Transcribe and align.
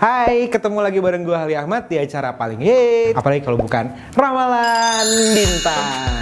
Hai, 0.00 0.48
ketemu 0.48 0.80
lagi 0.80 0.96
bareng 0.96 1.28
gue 1.28 1.36
Ali 1.36 1.52
Ahmad 1.52 1.84
di 1.84 2.00
acara 2.00 2.32
paling 2.32 2.56
hit 2.56 3.12
Apalagi 3.12 3.44
kalau 3.44 3.60
bukan 3.60 3.92
Ramalan 4.16 5.04
Bintang 5.36 6.19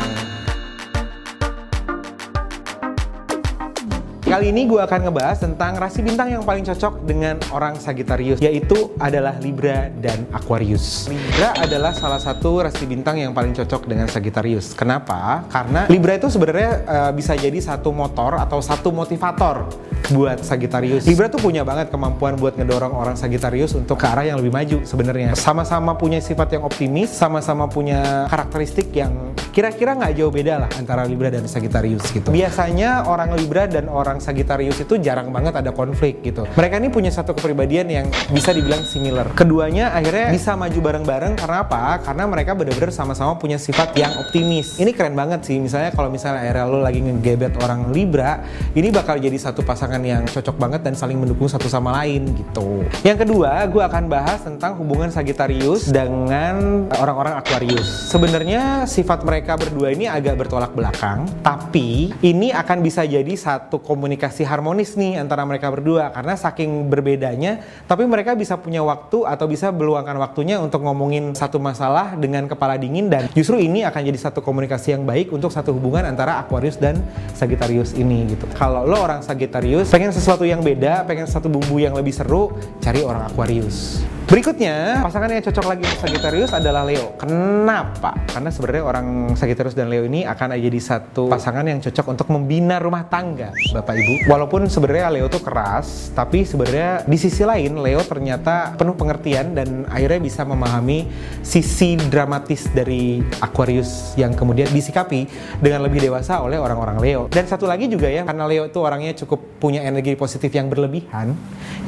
Kali 4.39 4.55
ini 4.55 4.71
gue 4.71 4.79
akan 4.79 5.11
ngebahas 5.11 5.43
tentang 5.43 5.75
rasi 5.83 5.99
bintang 5.99 6.31
yang 6.31 6.47
paling 6.47 6.63
cocok 6.63 7.03
dengan 7.03 7.43
orang 7.51 7.75
Sagittarius 7.75 8.39
Yaitu 8.39 8.95
adalah 9.03 9.35
Libra 9.43 9.91
dan 9.99 10.31
Aquarius 10.31 11.11
Libra 11.11 11.59
adalah 11.59 11.91
salah 11.91 12.23
satu 12.23 12.63
rasi 12.63 12.87
bintang 12.87 13.19
yang 13.19 13.35
paling 13.35 13.51
cocok 13.51 13.91
dengan 13.91 14.07
Sagittarius 14.07 14.79
Kenapa? 14.79 15.43
Karena 15.51 15.91
Libra 15.91 16.15
itu 16.15 16.31
sebenarnya 16.31 16.87
uh, 16.87 17.11
bisa 17.11 17.35
jadi 17.35 17.59
satu 17.59 17.91
motor 17.91 18.39
atau 18.39 18.63
satu 18.63 18.95
motivator 18.95 19.67
buat 20.15 20.41
Sagittarius. 20.41 21.05
Libra 21.05 21.29
tuh 21.29 21.41
punya 21.43 21.67
banget 21.67 21.93
kemampuan 21.93 22.39
buat 22.39 22.57
ngedorong 22.57 22.95
orang 22.95 23.17
Sagittarius 23.19 23.77
untuk 23.77 24.01
ke 24.01 24.07
arah 24.09 24.25
yang 24.25 24.39
lebih 24.41 24.53
maju 24.55 24.79
sebenarnya. 24.87 25.37
Sama-sama 25.37 25.99
punya 25.99 26.23
sifat 26.23 26.57
yang 26.57 26.65
optimis, 26.65 27.13
sama-sama 27.13 27.69
punya 27.69 28.25
karakteristik 28.31 28.89
yang 28.95 29.35
kira-kira 29.53 29.99
nggak 29.99 30.13
jauh 30.17 30.33
beda 30.33 30.65
lah 30.65 30.71
antara 30.79 31.05
Libra 31.05 31.29
dan 31.29 31.45
Sagittarius 31.45 32.09
gitu. 32.15 32.31
Biasanya 32.33 33.05
orang 33.05 33.35
Libra 33.37 33.69
dan 33.69 33.91
orang 33.91 34.23
Sagittarius 34.29 34.77
itu 34.85 35.01
jarang 35.01 35.33
banget 35.33 35.57
ada 35.57 35.73
konflik 35.73 36.21
gitu. 36.21 36.45
Mereka 36.53 36.77
ini 36.77 36.93
punya 36.93 37.09
satu 37.09 37.33
kepribadian 37.33 37.89
yang 37.89 38.07
bisa 38.29 38.53
dibilang 38.53 38.85
similar. 38.85 39.33
Keduanya 39.33 39.97
akhirnya 39.97 40.29
bisa 40.29 40.53
maju 40.53 40.77
bareng-bareng 40.85 41.33
karena 41.41 41.65
apa? 41.65 42.05
Karena 42.05 42.29
mereka 42.29 42.53
bener-bener 42.53 42.93
sama-sama 42.93 43.41
punya 43.41 43.57
sifat 43.57 43.97
yang 43.97 44.13
optimis. 44.21 44.77
Ini 44.77 44.93
keren 44.93 45.17
banget 45.17 45.49
sih. 45.49 45.57
Misalnya 45.57 45.97
kalau 45.97 46.13
misalnya 46.13 46.45
akhirnya 46.45 46.69
lo 46.69 46.85
lagi 46.85 47.01
ngegebet 47.01 47.57
orang 47.65 47.89
Libra, 47.89 48.45
ini 48.77 48.93
bakal 48.93 49.17
jadi 49.17 49.41
satu 49.41 49.65
pasangan 49.65 50.05
yang 50.05 50.29
cocok 50.29 50.61
banget 50.61 50.85
dan 50.85 50.93
saling 50.93 51.17
mendukung 51.17 51.49
satu 51.49 51.73
sama 51.73 52.05
lain 52.05 52.29
gitu. 52.37 52.85
Yang 53.01 53.25
kedua, 53.25 53.65
gue 53.65 53.81
akan 53.81 54.05
bahas 54.13 54.45
tentang 54.45 54.77
hubungan 54.77 55.09
Sagittarius 55.09 55.89
dengan 55.89 56.85
orang-orang 57.01 57.41
Aquarius. 57.41 58.13
Sebenarnya 58.13 58.85
sifat 58.85 59.25
mereka 59.25 59.57
berdua 59.57 59.95
ini 59.95 60.05
agak 60.05 60.45
bertolak 60.45 60.77
belakang, 60.77 61.25
tapi 61.41 62.13
ini 62.21 62.53
akan 62.53 62.85
bisa 62.85 63.09
jadi 63.09 63.33
satu 63.39 63.81
komunikasi 63.81 64.18
harmonis 64.27 64.99
nih 64.99 65.23
antara 65.23 65.47
mereka 65.47 65.71
berdua 65.71 66.11
karena 66.11 66.35
saking 66.35 66.91
berbedanya, 66.91 67.63
tapi 67.87 68.03
mereka 68.11 68.35
bisa 68.35 68.59
punya 68.59 68.83
waktu 68.83 69.23
atau 69.23 69.47
bisa 69.47 69.71
meluangkan 69.71 70.19
waktunya 70.19 70.59
untuk 70.59 70.83
ngomongin 70.83 71.39
satu 71.39 71.63
masalah 71.63 72.19
dengan 72.19 72.51
kepala 72.51 72.75
dingin 72.75 73.07
dan 73.07 73.31
justru 73.31 73.63
ini 73.63 73.87
akan 73.87 74.03
jadi 74.03 74.19
satu 74.19 74.43
komunikasi 74.43 74.99
yang 74.99 75.07
baik 75.07 75.31
untuk 75.31 75.55
satu 75.55 75.71
hubungan 75.71 76.03
antara 76.03 76.43
Aquarius 76.43 76.75
dan 76.75 76.99
Sagittarius 77.39 77.95
ini 77.95 78.35
gitu. 78.35 78.51
Kalau 78.59 78.83
lo 78.83 78.99
orang 78.99 79.23
Sagittarius 79.23 79.87
pengen 79.95 80.11
sesuatu 80.11 80.43
yang 80.43 80.59
beda, 80.59 81.07
pengen 81.07 81.31
satu 81.31 81.47
bumbu 81.47 81.79
yang 81.79 81.95
lebih 81.95 82.11
seru, 82.11 82.51
cari 82.83 83.07
orang 83.07 83.31
Aquarius. 83.31 84.03
Berikutnya, 84.29 85.01
pasangan 85.01 85.33
yang 85.33 85.41
cocok 85.41 85.65
lagi 85.73 85.89
untuk 85.89 86.01
Sagittarius 86.05 86.53
adalah 86.53 86.85
Leo. 86.85 87.17
Kenapa? 87.17 88.13
Karena 88.29 88.53
sebenarnya 88.53 88.85
orang 88.85 89.07
Sagittarius 89.33 89.73
dan 89.73 89.89
Leo 89.89 90.05
ini 90.05 90.29
akan 90.29 90.53
jadi 90.53 90.81
satu 90.85 91.33
pasangan 91.33 91.65
yang 91.65 91.81
cocok 91.81 92.13
untuk 92.13 92.29
membina 92.37 92.77
rumah 92.77 93.09
tangga, 93.09 93.57
Bapak 93.73 93.97
Ibu. 93.97 94.29
Walaupun 94.29 94.69
sebenarnya 94.69 95.09
Leo 95.17 95.33
tuh 95.33 95.41
keras, 95.41 96.13
tapi 96.13 96.45
sebenarnya 96.45 97.09
di 97.09 97.17
sisi 97.17 97.41
lain 97.41 97.81
Leo 97.81 98.05
ternyata 98.05 98.77
penuh 98.77 98.93
pengertian 99.01 99.57
dan 99.57 99.89
akhirnya 99.89 100.21
bisa 100.21 100.45
memahami 100.45 101.09
sisi 101.41 101.97
dramatis 101.97 102.69
dari 102.69 103.25
Aquarius 103.41 104.13
yang 104.21 104.37
kemudian 104.37 104.69
disikapi 104.69 105.25
dengan 105.57 105.89
lebih 105.89 106.05
dewasa 106.05 106.45
oleh 106.45 106.61
orang-orang 106.61 107.01
Leo. 107.01 107.33
Dan 107.33 107.49
satu 107.49 107.65
lagi 107.65 107.89
juga 107.89 108.13
ya, 108.13 108.29
karena 108.29 108.45
Leo 108.45 108.69
itu 108.69 108.77
orangnya 108.77 109.17
cukup 109.25 109.57
punya 109.57 109.89
energi 109.89 110.21
positif 110.21 110.53
yang 110.53 110.69
berlebihan, 110.69 111.33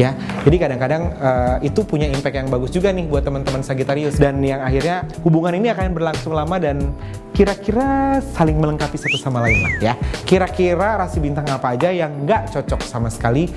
ya. 0.00 0.16
Jadi 0.40 0.56
kadang-kadang 0.56 1.02
uh, 1.20 1.56
itu 1.60 1.84
punya 1.84 2.08
impact 2.08 2.29
impact 2.30 2.46
yang 2.46 2.48
bagus 2.54 2.70
juga 2.70 2.88
nih 2.94 3.10
buat 3.10 3.26
teman-teman 3.26 3.62
Sagittarius 3.66 4.14
dan 4.14 4.38
yang 4.38 4.62
akhirnya 4.62 5.02
hubungan 5.26 5.58
ini 5.58 5.74
akan 5.74 5.90
berlangsung 5.90 6.30
lama 6.30 6.56
dan 6.62 6.94
kira-kira 7.34 8.22
saling 8.22 8.54
melengkapi 8.54 8.94
satu 8.94 9.18
sama 9.18 9.42
lain 9.42 9.58
lah 9.66 9.72
ya. 9.82 9.94
Kira-kira 10.22 10.94
rasi 10.94 11.18
bintang 11.18 11.50
apa 11.50 11.74
aja 11.74 11.90
yang 11.90 12.22
nggak 12.22 12.54
cocok 12.54 12.86
sama 12.86 13.10
sekali 13.10 13.50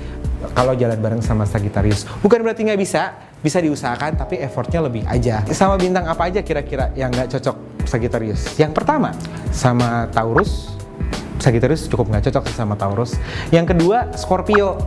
kalau 0.58 0.74
jalan 0.74 0.98
bareng 0.98 1.22
sama 1.22 1.46
Sagittarius. 1.46 2.02
Bukan 2.18 2.42
berarti 2.42 2.66
nggak 2.66 2.80
bisa, 2.82 3.14
bisa 3.38 3.62
diusahakan 3.62 4.18
tapi 4.18 4.42
effortnya 4.42 4.82
lebih 4.82 5.06
aja. 5.06 5.46
Sama 5.54 5.78
bintang 5.78 6.10
apa 6.10 6.26
aja 6.26 6.42
kira-kira 6.42 6.90
yang 6.98 7.14
nggak 7.14 7.30
cocok 7.38 7.86
Sagittarius? 7.86 8.58
Yang 8.58 8.74
pertama 8.74 9.14
sama 9.54 10.10
Taurus. 10.10 10.74
Sagittarius 11.38 11.86
cukup 11.86 12.10
nggak 12.10 12.26
cocok 12.30 12.50
sama 12.50 12.74
Taurus. 12.74 13.14
Yang 13.54 13.76
kedua 13.76 14.10
Scorpio 14.18 14.80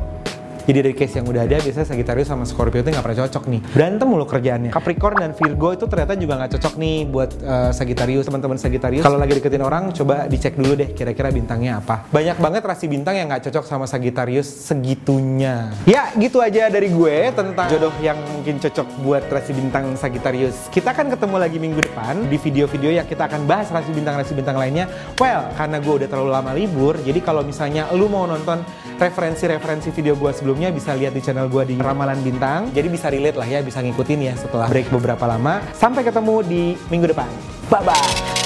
jadi 0.68 0.84
dari 0.84 0.96
case 1.00 1.16
yang 1.16 1.32
udah 1.32 1.48
ada 1.48 1.64
biasanya 1.64 1.88
Sagittarius 1.88 2.28
sama 2.28 2.44
Scorpio 2.44 2.84
itu 2.84 2.92
nggak 2.92 3.00
pernah 3.00 3.20
cocok 3.24 3.44
nih. 3.48 3.62
Berantem 3.72 4.08
mulu 4.12 4.28
kerjaannya. 4.28 4.72
Capricorn 4.76 5.16
dan 5.16 5.32
Virgo 5.32 5.72
itu 5.72 5.88
ternyata 5.88 6.20
juga 6.20 6.34
nggak 6.44 6.52
cocok 6.60 6.74
nih 6.76 6.98
buat 7.08 7.32
uh, 7.40 7.72
Sagittarius 7.72 8.28
teman-teman 8.28 8.60
Sagittarius. 8.60 9.08
Kalau 9.08 9.16
lagi 9.16 9.40
deketin 9.40 9.64
orang 9.64 9.96
coba 9.96 10.28
dicek 10.28 10.60
dulu 10.60 10.76
deh 10.76 10.92
kira-kira 10.92 11.32
bintangnya 11.32 11.80
apa. 11.80 12.12
Banyak 12.12 12.44
banget 12.44 12.68
rasi 12.68 12.92
bintang 12.92 13.16
yang 13.16 13.32
nggak 13.32 13.48
cocok 13.48 13.64
sama 13.64 13.88
Sagittarius 13.88 14.52
segitunya. 14.68 15.72
Ya 15.88 16.12
gitu 16.20 16.44
aja 16.44 16.68
dari 16.68 16.92
gue 16.92 17.32
tentang 17.32 17.72
jodoh 17.72 17.96
yang 18.04 18.20
mungkin 18.36 18.60
cocok 18.60 19.08
buat 19.08 19.24
rasi 19.32 19.56
bintang 19.56 19.96
Sagittarius. 19.96 20.68
Kita 20.68 20.92
akan 20.92 21.16
ketemu 21.16 21.36
lagi 21.40 21.58
minggu 21.64 21.80
depan 21.80 22.28
di 22.28 22.36
video-video 22.36 22.92
yang 23.00 23.08
kita 23.08 23.32
akan 23.32 23.48
bahas 23.48 23.72
rasi 23.72 23.96
bintang-rasi 23.96 24.36
bintang 24.36 24.60
lainnya. 24.60 24.92
Well, 25.16 25.48
karena 25.56 25.80
gue 25.80 25.94
udah 26.04 26.10
terlalu 26.12 26.30
lama 26.36 26.52
libur, 26.52 27.00
jadi 27.00 27.24
kalau 27.24 27.40
misalnya 27.48 27.88
lu 27.96 28.12
mau 28.12 28.28
nonton 28.28 28.68
referensi-referensi 28.98 29.94
video 29.94 30.18
gue 30.18 30.34
sebelumnya 30.58 30.74
bisa 30.74 30.98
lihat 30.98 31.14
di 31.14 31.22
channel 31.22 31.46
gue 31.54 31.64
di 31.70 31.76
Ramalan 31.78 32.18
Bintang. 32.26 32.74
Jadi 32.74 32.90
bisa 32.90 33.14
relate 33.14 33.38
lah 33.38 33.46
ya, 33.46 33.62
bisa 33.62 33.78
ngikutin 33.78 34.20
ya 34.26 34.34
setelah 34.34 34.66
break 34.66 34.90
beberapa 34.90 35.30
lama. 35.30 35.62
Sampai 35.78 36.02
ketemu 36.02 36.42
di 36.42 36.74
minggu 36.90 37.14
depan. 37.14 37.30
Bye-bye! 37.70 38.37